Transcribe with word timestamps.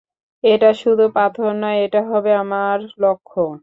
এটা 0.43 0.69
শুধু 0.73 1.05
পাথর 1.15 1.49
নয়, 1.55 1.79
এটা 1.85 2.01
হবে 2.11 2.31
আমার 2.35 2.77
লক্ষ্য। 2.99 3.41